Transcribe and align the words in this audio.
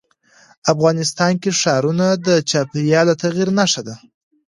افغانستان 0.73 1.31
کې 1.41 1.51
ښارونه 1.61 2.07
د 2.27 2.27
چاپېریال 2.49 3.05
د 3.09 3.11
تغیر 3.23 3.49
نښه 3.59 3.81
ده. 3.87 3.95